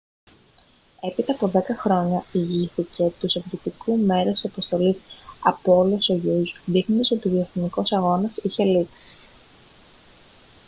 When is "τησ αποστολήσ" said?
4.41-5.03